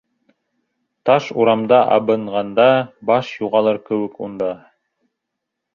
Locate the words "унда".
4.29-4.51